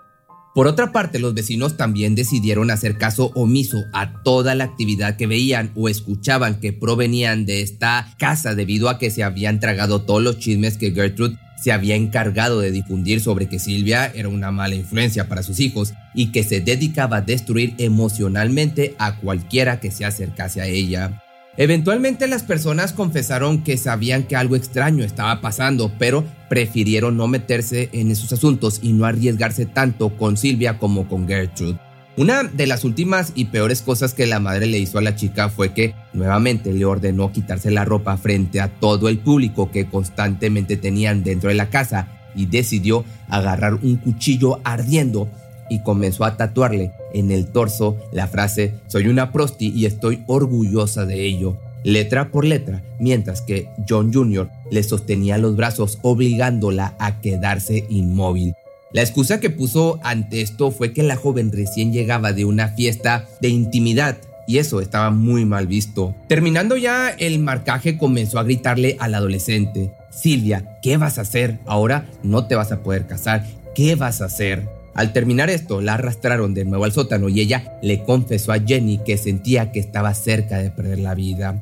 Por 0.55 0.65
otra 0.65 0.91
parte, 0.91 1.19
los 1.19 1.35
vecinos 1.35 1.77
también 1.77 2.15
decidieron 2.15 2.71
hacer 2.71 2.97
caso 2.97 3.31
omiso 3.35 3.83
a 3.93 4.23
toda 4.23 4.55
la 4.55 4.63
actividad 4.63 5.15
que 5.15 5.27
veían 5.27 5.71
o 5.75 5.87
escuchaban 5.87 6.59
que 6.59 6.73
provenían 6.73 7.45
de 7.45 7.61
esta 7.61 8.15
casa 8.17 8.55
debido 8.55 8.89
a 8.89 8.97
que 8.97 9.11
se 9.11 9.23
habían 9.23 9.59
tragado 9.59 10.01
todos 10.01 10.23
los 10.23 10.39
chismes 10.39 10.77
que 10.77 10.91
Gertrude 10.91 11.37
se 11.57 11.71
había 11.71 11.95
encargado 11.95 12.61
de 12.61 12.71
difundir 12.71 13.19
sobre 13.19 13.47
que 13.47 13.59
Silvia 13.59 14.11
era 14.13 14.29
una 14.29 14.51
mala 14.51 14.75
influencia 14.75 15.27
para 15.27 15.43
sus 15.43 15.59
hijos 15.59 15.93
y 16.13 16.27
que 16.27 16.43
se 16.43 16.61
dedicaba 16.61 17.17
a 17.17 17.21
destruir 17.21 17.73
emocionalmente 17.77 18.95
a 18.99 19.17
cualquiera 19.17 19.79
que 19.79 19.91
se 19.91 20.05
acercase 20.05 20.61
a 20.61 20.67
ella. 20.67 21.23
Eventualmente 21.57 22.27
las 22.27 22.43
personas 22.43 22.93
confesaron 22.93 23.63
que 23.63 23.77
sabían 23.77 24.23
que 24.23 24.35
algo 24.35 24.55
extraño 24.55 25.03
estaba 25.03 25.41
pasando, 25.41 25.91
pero 25.97 26.23
prefirieron 26.49 27.17
no 27.17 27.27
meterse 27.27 27.89
en 27.93 28.11
esos 28.11 28.31
asuntos 28.31 28.79
y 28.83 28.93
no 28.93 29.05
arriesgarse 29.05 29.65
tanto 29.65 30.15
con 30.15 30.37
Silvia 30.37 30.77
como 30.77 31.07
con 31.07 31.27
Gertrude. 31.27 31.79
Una 32.17 32.43
de 32.43 32.65
las 32.65 32.83
últimas 32.83 33.31
y 33.35 33.45
peores 33.45 33.83
cosas 33.83 34.15
que 34.15 34.25
la 34.25 34.39
madre 34.39 34.65
le 34.65 34.79
hizo 34.79 34.97
a 34.97 35.03
la 35.03 35.15
chica 35.15 35.49
fue 35.49 35.73
que 35.73 35.93
nuevamente 36.13 36.73
le 36.73 36.83
ordenó 36.83 37.31
quitarse 37.31 37.69
la 37.69 37.85
ropa 37.85 38.17
frente 38.17 38.59
a 38.59 38.69
todo 38.69 39.07
el 39.07 39.19
público 39.19 39.69
que 39.69 39.85
constantemente 39.85 40.77
tenían 40.77 41.23
dentro 41.23 41.49
de 41.49 41.55
la 41.55 41.69
casa 41.69 42.07
y 42.33 42.47
decidió 42.47 43.05
agarrar 43.29 43.75
un 43.75 43.97
cuchillo 43.97 44.59
ardiendo 44.63 45.29
y 45.69 45.83
comenzó 45.83 46.25
a 46.25 46.37
tatuarle 46.37 46.91
en 47.13 47.29
el 47.29 47.45
torso 47.51 47.97
la 48.11 48.25
frase 48.25 48.73
soy 48.87 49.09
una 49.09 49.31
prosti 49.31 49.67
y 49.67 49.85
estoy 49.85 50.23
orgullosa 50.25 51.05
de 51.05 51.23
ello, 51.23 51.59
letra 51.83 52.31
por 52.31 52.45
letra, 52.45 52.81
mientras 52.99 53.41
que 53.41 53.69
John 53.87 54.11
Jr. 54.11 54.49
le 54.71 54.81
sostenía 54.81 55.37
los 55.37 55.55
brazos 55.55 55.99
obligándola 56.01 56.95
a 56.97 57.21
quedarse 57.21 57.85
inmóvil. 57.89 58.55
La 58.93 59.01
excusa 59.01 59.39
que 59.39 59.49
puso 59.49 59.99
ante 60.03 60.41
esto 60.41 60.71
fue 60.71 60.93
que 60.93 61.03
la 61.03 61.17
joven 61.17 61.51
recién 61.51 61.91
llegaba 61.91 62.31
de 62.31 62.45
una 62.45 62.69
fiesta 62.69 63.27
de 63.41 63.49
intimidad 63.49 64.17
y 64.47 64.59
eso 64.59 64.79
estaba 64.79 65.11
muy 65.11 65.45
mal 65.45 65.67
visto. 65.67 66.15
Terminando 66.27 66.77
ya 66.77 67.09
el 67.09 67.39
marcaje 67.39 67.97
comenzó 67.97 68.39
a 68.39 68.43
gritarle 68.43 68.95
al 68.99 69.13
adolescente, 69.13 69.91
Silvia, 70.09 70.79
¿qué 70.81 70.95
vas 70.95 71.17
a 71.17 71.21
hacer? 71.21 71.59
Ahora 71.65 72.09
no 72.23 72.47
te 72.47 72.55
vas 72.55 72.71
a 72.71 72.81
poder 72.81 73.07
casar, 73.07 73.45
¿qué 73.75 73.95
vas 73.95 74.21
a 74.21 74.25
hacer? 74.25 74.69
Al 74.93 75.13
terminar 75.13 75.49
esto, 75.49 75.81
la 75.81 75.93
arrastraron 75.93 76.53
de 76.53 76.65
nuevo 76.65 76.85
al 76.85 76.93
sótano 76.93 77.29
y 77.29 77.41
ella 77.41 77.77
le 77.83 78.03
confesó 78.03 78.51
a 78.51 78.59
Jenny 78.59 78.99
que 78.99 79.17
sentía 79.17 79.71
que 79.71 79.79
estaba 79.79 80.13
cerca 80.13 80.57
de 80.57 80.71
perder 80.71 80.99
la 80.99 81.13
vida. 81.13 81.61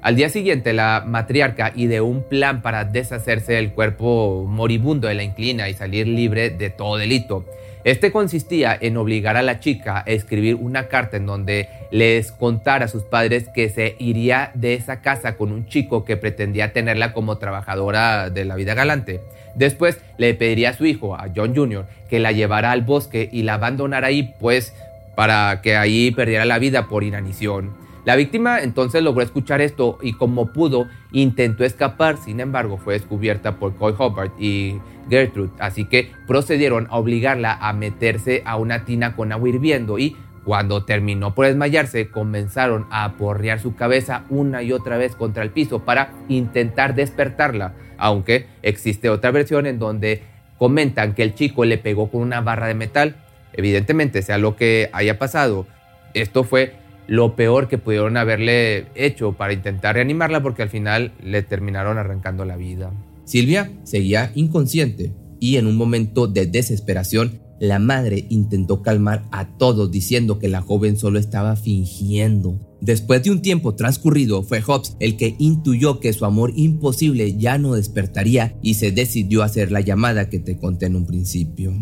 Al 0.00 0.14
día 0.14 0.28
siguiente, 0.28 0.72
la 0.72 1.02
matriarca 1.04 1.72
ideó 1.74 2.04
un 2.04 2.22
plan 2.22 2.62
para 2.62 2.84
deshacerse 2.84 3.54
del 3.54 3.72
cuerpo 3.72 4.44
moribundo 4.48 5.08
de 5.08 5.14
la 5.14 5.24
inclina 5.24 5.68
y 5.68 5.74
salir 5.74 6.06
libre 6.06 6.50
de 6.50 6.70
todo 6.70 6.96
delito. 6.96 7.44
Este 7.82 8.12
consistía 8.12 8.76
en 8.80 8.96
obligar 8.96 9.36
a 9.36 9.42
la 9.42 9.60
chica 9.60 9.98
a 9.98 10.10
escribir 10.10 10.54
una 10.54 10.88
carta 10.88 11.16
en 11.16 11.26
donde 11.26 11.68
les 11.90 12.30
contara 12.30 12.84
a 12.84 12.88
sus 12.88 13.02
padres 13.02 13.48
que 13.48 13.70
se 13.70 13.96
iría 13.98 14.52
de 14.54 14.74
esa 14.74 15.00
casa 15.00 15.36
con 15.36 15.52
un 15.52 15.66
chico 15.66 16.04
que 16.04 16.16
pretendía 16.16 16.72
tenerla 16.72 17.12
como 17.12 17.38
trabajadora 17.38 18.30
de 18.30 18.44
la 18.44 18.54
vida 18.54 18.74
galante. 18.74 19.20
Después 19.56 19.98
le 20.16 20.34
pediría 20.34 20.70
a 20.70 20.74
su 20.74 20.86
hijo, 20.86 21.16
a 21.16 21.26
John 21.34 21.56
Jr., 21.56 21.86
que 22.08 22.20
la 22.20 22.30
llevara 22.30 22.70
al 22.70 22.82
bosque 22.82 23.28
y 23.32 23.42
la 23.42 23.54
abandonara 23.54 24.08
ahí, 24.08 24.34
pues 24.38 24.74
para 25.16 25.60
que 25.62 25.76
ahí 25.76 26.12
perdiera 26.12 26.44
la 26.44 26.60
vida 26.60 26.86
por 26.86 27.02
inanición. 27.02 27.87
La 28.08 28.16
víctima 28.16 28.62
entonces 28.62 29.02
logró 29.02 29.22
escuchar 29.22 29.60
esto 29.60 29.98
y 30.00 30.14
como 30.14 30.50
pudo 30.50 30.88
intentó 31.12 31.62
escapar, 31.62 32.16
sin 32.16 32.40
embargo 32.40 32.78
fue 32.78 32.94
descubierta 32.94 33.56
por 33.58 33.76
Coy 33.76 33.92
Hobart 33.98 34.32
y 34.40 34.80
Gertrude, 35.10 35.50
así 35.58 35.84
que 35.84 36.10
procedieron 36.26 36.86
a 36.88 36.96
obligarla 36.96 37.52
a 37.52 37.74
meterse 37.74 38.42
a 38.46 38.56
una 38.56 38.86
tina 38.86 39.14
con 39.14 39.30
agua 39.30 39.50
hirviendo 39.50 39.98
y 39.98 40.16
cuando 40.46 40.86
terminó 40.86 41.34
por 41.34 41.48
desmayarse, 41.48 42.08
comenzaron 42.08 42.86
a 42.90 43.04
aporrear 43.04 43.60
su 43.60 43.74
cabeza 43.74 44.24
una 44.30 44.62
y 44.62 44.72
otra 44.72 44.96
vez 44.96 45.14
contra 45.14 45.42
el 45.42 45.50
piso 45.50 45.80
para 45.80 46.14
intentar 46.30 46.94
despertarla, 46.94 47.74
aunque 47.98 48.46
existe 48.62 49.10
otra 49.10 49.32
versión 49.32 49.66
en 49.66 49.78
donde 49.78 50.22
comentan 50.56 51.12
que 51.12 51.24
el 51.24 51.34
chico 51.34 51.66
le 51.66 51.76
pegó 51.76 52.10
con 52.10 52.22
una 52.22 52.40
barra 52.40 52.68
de 52.68 52.74
metal. 52.74 53.16
Evidentemente, 53.52 54.22
sea 54.22 54.38
lo 54.38 54.56
que 54.56 54.88
haya 54.94 55.18
pasado, 55.18 55.66
esto 56.14 56.42
fue 56.42 56.87
lo 57.08 57.34
peor 57.34 57.68
que 57.68 57.78
pudieron 57.78 58.16
haberle 58.16 58.86
hecho 58.94 59.32
para 59.32 59.54
intentar 59.54 59.96
reanimarla 59.96 60.42
porque 60.42 60.62
al 60.62 60.68
final 60.68 61.12
le 61.22 61.42
terminaron 61.42 61.98
arrancando 61.98 62.44
la 62.44 62.56
vida. 62.56 62.92
Silvia 63.24 63.72
seguía 63.82 64.30
inconsciente 64.34 65.12
y 65.40 65.56
en 65.56 65.66
un 65.66 65.76
momento 65.76 66.28
de 66.28 66.46
desesperación 66.46 67.40
la 67.60 67.78
madre 67.78 68.26
intentó 68.28 68.82
calmar 68.82 69.24
a 69.32 69.56
todos 69.56 69.90
diciendo 69.90 70.38
que 70.38 70.48
la 70.48 70.62
joven 70.62 70.96
solo 70.96 71.18
estaba 71.18 71.56
fingiendo. 71.56 72.60
Después 72.80 73.24
de 73.24 73.32
un 73.32 73.42
tiempo 73.42 73.74
transcurrido, 73.74 74.44
fue 74.44 74.62
Hobbs 74.62 74.96
el 75.00 75.16
que 75.16 75.34
intuyó 75.38 75.98
que 75.98 76.12
su 76.12 76.24
amor 76.24 76.52
imposible 76.54 77.36
ya 77.36 77.58
no 77.58 77.74
despertaría 77.74 78.56
y 78.62 78.74
se 78.74 78.92
decidió 78.92 79.42
a 79.42 79.46
hacer 79.46 79.72
la 79.72 79.80
llamada 79.80 80.28
que 80.28 80.38
te 80.38 80.56
conté 80.56 80.86
en 80.86 80.94
un 80.94 81.06
principio. 81.06 81.72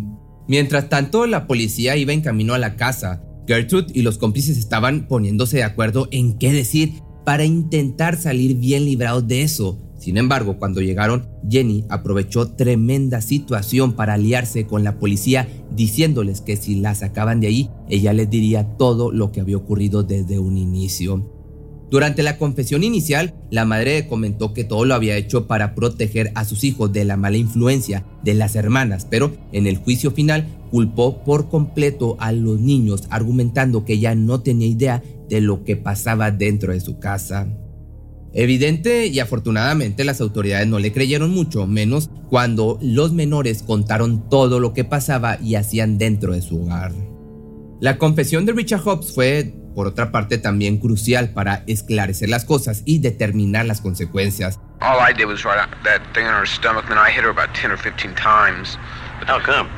Mientras 0.48 0.88
tanto, 0.88 1.26
la 1.26 1.46
policía 1.46 1.96
iba 1.96 2.12
en 2.12 2.22
camino 2.22 2.54
a 2.54 2.58
la 2.58 2.76
casa. 2.76 3.22
Gertrude 3.46 3.92
y 3.94 4.02
los 4.02 4.18
cómplices 4.18 4.58
estaban 4.58 5.06
poniéndose 5.08 5.58
de 5.58 5.64
acuerdo 5.64 6.08
en 6.10 6.38
qué 6.38 6.52
decir 6.52 7.02
para 7.24 7.44
intentar 7.44 8.16
salir 8.16 8.56
bien 8.56 8.84
librados 8.84 9.26
de 9.26 9.42
eso. 9.42 9.82
Sin 9.98 10.18
embargo, 10.18 10.58
cuando 10.58 10.82
llegaron, 10.82 11.26
Jenny 11.48 11.84
aprovechó 11.88 12.52
tremenda 12.52 13.20
situación 13.20 13.94
para 13.94 14.14
aliarse 14.14 14.66
con 14.66 14.84
la 14.84 14.98
policía, 14.98 15.48
diciéndoles 15.74 16.42
que 16.42 16.56
si 16.56 16.76
la 16.76 16.94
sacaban 16.94 17.40
de 17.40 17.46
ahí, 17.46 17.70
ella 17.88 18.12
les 18.12 18.28
diría 18.28 18.76
todo 18.76 19.10
lo 19.10 19.32
que 19.32 19.40
había 19.40 19.56
ocurrido 19.56 20.02
desde 20.02 20.38
un 20.38 20.58
inicio. 20.58 21.32
Durante 21.88 22.24
la 22.24 22.36
confesión 22.36 22.82
inicial, 22.82 23.34
la 23.50 23.64
madre 23.64 24.08
comentó 24.08 24.52
que 24.52 24.64
todo 24.64 24.84
lo 24.84 24.94
había 24.94 25.16
hecho 25.16 25.46
para 25.46 25.74
proteger 25.74 26.32
a 26.34 26.44
sus 26.44 26.64
hijos 26.64 26.92
de 26.92 27.04
la 27.04 27.16
mala 27.16 27.36
influencia 27.36 28.04
de 28.24 28.34
las 28.34 28.56
hermanas, 28.56 29.06
pero 29.08 29.32
en 29.52 29.68
el 29.68 29.78
juicio 29.78 30.10
final 30.10 30.46
culpó 30.70 31.24
por 31.24 31.48
completo 31.48 32.16
a 32.20 32.32
los 32.32 32.60
niños, 32.60 33.04
argumentando 33.10 33.84
que 33.84 33.94
ella 33.94 34.14
no 34.14 34.40
tenía 34.40 34.68
idea 34.68 35.02
de 35.28 35.40
lo 35.40 35.64
que 35.64 35.76
pasaba 35.76 36.30
dentro 36.30 36.72
de 36.72 36.80
su 36.80 36.98
casa. 36.98 37.48
Evidente 38.32 39.06
y 39.06 39.18
afortunadamente 39.20 40.04
las 40.04 40.20
autoridades 40.20 40.66
no 40.66 40.78
le 40.78 40.92
creyeron 40.92 41.30
mucho, 41.30 41.66
menos 41.66 42.10
cuando 42.28 42.78
los 42.82 43.12
menores 43.12 43.62
contaron 43.62 44.28
todo 44.28 44.60
lo 44.60 44.74
que 44.74 44.84
pasaba 44.84 45.38
y 45.40 45.54
hacían 45.54 45.96
dentro 45.96 46.34
de 46.34 46.42
su 46.42 46.62
hogar. 46.62 46.92
La 47.80 47.96
confesión 47.96 48.44
de 48.44 48.52
Richard 48.52 48.82
Hobbs 48.82 49.14
fue, 49.14 49.54
por 49.74 49.86
otra 49.86 50.12
parte, 50.12 50.38
también 50.38 50.78
crucial 50.78 51.30
para 51.30 51.62
esclarecer 51.66 52.28
las 52.28 52.44
cosas 52.44 52.82
y 52.84 52.98
determinar 52.98 53.64
las 53.64 53.80
consecuencias. 53.80 54.58
All 54.82 54.98
I 55.00 55.14
did 55.14 55.26
was 55.26 55.44
write 55.44 55.68
that 55.84 56.02
thing 56.12 56.26
on 56.26 56.34
her 56.34 56.46
stomach, 56.46 56.86
then 56.88 56.98
I 56.98 57.10
hit 57.10 57.24
her 57.24 57.30
about 57.30 57.54
10 57.54 57.70
or 57.70 57.78
15 57.78 58.14
times. 58.14 58.78
How 59.26 59.40
come? 59.40 59.68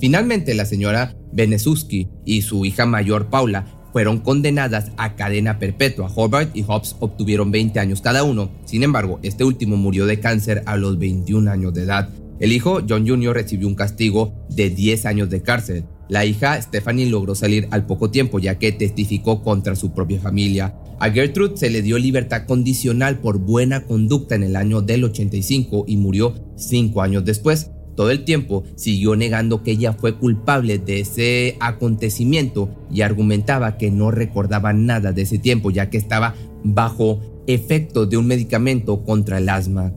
Finalmente, 0.00 0.54
la 0.54 0.64
señora 0.64 1.14
Benesuski 1.32 2.08
y 2.24 2.42
su 2.42 2.64
hija 2.64 2.86
mayor 2.86 3.30
Paula 3.30 3.64
fueron 3.92 4.18
condenadas 4.18 4.90
a 4.96 5.14
cadena 5.14 5.58
perpetua. 5.58 6.10
Hobart 6.14 6.54
y 6.56 6.64
Hobbs 6.66 6.96
obtuvieron 6.98 7.50
20 7.50 7.78
años 7.78 8.00
cada 8.00 8.24
uno. 8.24 8.50
Sin 8.64 8.82
embargo, 8.82 9.20
este 9.22 9.44
último 9.44 9.76
murió 9.76 10.06
de 10.06 10.18
cáncer 10.18 10.62
a 10.66 10.76
los 10.76 10.98
21 10.98 11.50
años 11.50 11.74
de 11.74 11.82
edad. 11.82 12.10
El 12.40 12.52
hijo, 12.52 12.80
John 12.88 13.06
Jr., 13.06 13.34
recibió 13.34 13.68
un 13.68 13.76
castigo 13.76 14.34
de 14.50 14.70
10 14.70 15.06
años 15.06 15.30
de 15.30 15.42
cárcel. 15.42 15.84
La 16.08 16.24
hija, 16.24 16.60
Stephanie, 16.60 17.06
logró 17.06 17.36
salir 17.36 17.68
al 17.70 17.86
poco 17.86 18.10
tiempo 18.10 18.40
ya 18.40 18.56
que 18.56 18.72
testificó 18.72 19.42
contra 19.42 19.76
su 19.76 19.94
propia 19.94 20.20
familia. 20.20 20.74
A 21.00 21.10
Gertrude 21.10 21.56
se 21.56 21.70
le 21.70 21.82
dio 21.82 21.98
libertad 21.98 22.46
condicional 22.46 23.18
por 23.18 23.38
buena 23.38 23.84
conducta 23.84 24.34
en 24.34 24.44
el 24.44 24.56
año 24.56 24.80
del 24.80 25.04
85 25.04 25.84
y 25.86 25.96
murió 25.96 26.34
5 26.56 27.02
años 27.02 27.24
después. 27.24 27.70
Todo 27.96 28.10
el 28.10 28.24
tiempo 28.24 28.64
siguió 28.76 29.14
negando 29.14 29.62
que 29.62 29.72
ella 29.72 29.92
fue 29.92 30.16
culpable 30.16 30.78
de 30.78 31.00
ese 31.00 31.56
acontecimiento 31.60 32.68
y 32.90 33.02
argumentaba 33.02 33.76
que 33.76 33.90
no 33.90 34.10
recordaba 34.10 34.72
nada 34.72 35.12
de 35.12 35.22
ese 35.22 35.38
tiempo 35.38 35.70
ya 35.70 35.90
que 35.90 35.98
estaba 35.98 36.34
bajo 36.64 37.20
efecto 37.46 38.06
de 38.06 38.16
un 38.16 38.26
medicamento 38.26 39.04
contra 39.04 39.38
el 39.38 39.48
asma. 39.48 39.92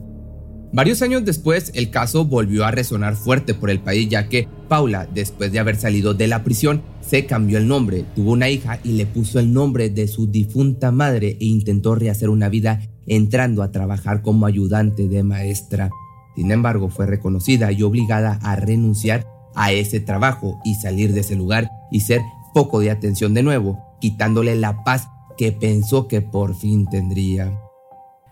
Varios 0.70 1.00
años 1.00 1.24
después, 1.24 1.72
el 1.74 1.90
caso 1.90 2.26
volvió 2.26 2.66
a 2.66 2.70
resonar 2.70 3.16
fuerte 3.16 3.54
por 3.54 3.70
el 3.70 3.80
país 3.80 4.08
ya 4.10 4.28
que 4.28 4.48
Paula, 4.68 5.08
después 5.12 5.50
de 5.50 5.58
haber 5.58 5.76
salido 5.76 6.12
de 6.12 6.26
la 6.26 6.44
prisión, 6.44 6.82
se 7.00 7.24
cambió 7.24 7.56
el 7.56 7.66
nombre, 7.66 8.04
tuvo 8.14 8.32
una 8.32 8.50
hija 8.50 8.78
y 8.84 8.92
le 8.92 9.06
puso 9.06 9.38
el 9.38 9.52
nombre 9.52 9.88
de 9.88 10.06
su 10.08 10.26
difunta 10.26 10.92
madre 10.92 11.38
e 11.40 11.46
intentó 11.46 11.94
rehacer 11.94 12.28
una 12.28 12.50
vida 12.50 12.82
entrando 13.06 13.62
a 13.62 13.72
trabajar 13.72 14.20
como 14.20 14.44
ayudante 14.44 15.08
de 15.08 15.22
maestra. 15.22 15.88
Sin 16.36 16.50
embargo, 16.50 16.90
fue 16.90 17.06
reconocida 17.06 17.72
y 17.72 17.82
obligada 17.82 18.38
a 18.42 18.54
renunciar 18.56 19.26
a 19.54 19.72
ese 19.72 20.00
trabajo 20.00 20.60
y 20.64 20.74
salir 20.74 21.14
de 21.14 21.20
ese 21.20 21.34
lugar 21.34 21.70
y 21.90 22.00
ser 22.00 22.20
poco 22.52 22.80
de 22.80 22.90
atención 22.90 23.32
de 23.32 23.42
nuevo, 23.42 23.78
quitándole 24.02 24.54
la 24.54 24.84
paz 24.84 25.08
que 25.38 25.50
pensó 25.50 26.08
que 26.08 26.20
por 26.20 26.54
fin 26.54 26.86
tendría. 26.86 27.58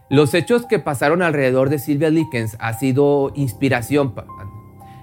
Los 0.09 0.35
hechos 0.35 0.67
que 0.67 0.79
pasaron 0.79 1.21
alrededor 1.21 1.69
de 1.69 1.81
Sylvia 1.81 2.11
Likens 2.11 2.57
ha 2.61 2.75
sido 2.75 3.33
inspiración. 3.35 4.15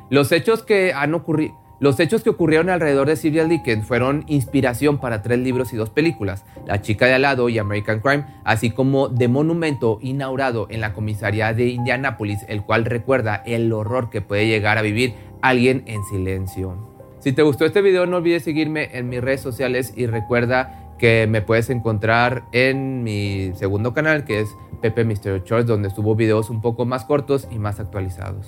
Los 0.10 0.32
hechos 0.32 0.64
que 0.64 0.94
han 0.94 1.14
ocurrido 1.14 1.62
los 1.80 2.00
hechos 2.00 2.24
que 2.24 2.30
ocurrieron 2.30 2.70
alrededor 2.70 3.10
de 3.10 3.18
Sylvia 3.18 3.44
Likens 3.44 3.86
fueron 3.86 4.24
inspiración 4.28 5.00
para 5.00 5.22
tres 5.22 5.40
libros 5.40 5.74
y 5.74 5.76
dos 5.76 5.90
películas, 5.90 6.46
La 6.66 6.82
chica 6.82 7.08
de 7.08 7.16
al 7.16 7.24
lado 7.24 7.50
y 7.50 7.58
American 7.58 8.00
Crime, 8.00 8.24
así 8.46 8.72
como 8.72 9.14
The 9.14 9.28
Monumento 9.28 10.00
inaugurado 10.02 10.68
en 10.70 10.80
la 10.80 10.94
comisaría 10.94 11.54
de 11.54 11.68
Indianápolis, 11.68 12.40
el 12.48 12.64
cual 12.64 12.86
recuerda 12.86 13.44
el 13.46 13.74
horror 13.74 14.10
que 14.10 14.22
puede 14.22 14.48
llegar 14.48 14.78
a 14.78 14.82
vivir 14.82 15.16
alguien 15.42 15.84
en 15.88 16.06
silencio. 16.06 16.94
Si 17.20 17.34
te 17.34 17.42
gustó 17.42 17.66
este 17.66 17.82
video 17.82 18.06
no 18.06 18.18
olvides 18.18 18.44
seguirme 18.44 18.90
en 18.98 19.10
mis 19.10 19.20
redes 19.20 19.42
sociales 19.42 19.94
y 19.96 20.06
recuerda 20.06 20.83
que 21.04 21.28
me 21.28 21.42
puedes 21.42 21.70
encontrar 21.70 22.46
en 22.54 23.04
mi 23.04 23.52
segundo 23.56 23.94
canal 23.94 24.24
que 24.24 24.40
es 24.40 24.48
Pepe 24.82 25.04
Mysterio 25.04 25.44
Shorts 25.44 25.68
donde 25.68 25.90
subo 25.90 26.16
videos 26.16 26.50
un 26.50 26.62
poco 26.62 26.86
más 26.86 27.04
cortos 27.04 27.46
y 27.52 27.60
más 27.60 27.82
actualizados. 27.82 28.48